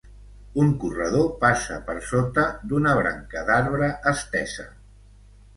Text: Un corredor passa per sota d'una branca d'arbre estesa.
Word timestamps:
Un 0.61 0.71
corredor 0.83 1.27
passa 1.43 1.77
per 1.91 1.95
sota 2.13 2.45
d'una 2.71 2.97
branca 3.03 3.47
d'arbre 3.51 3.91
estesa. 4.15 4.71